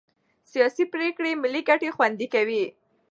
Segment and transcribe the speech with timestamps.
[0.51, 2.63] سیاسي پرېکړې ملي ګټې خوندي کوي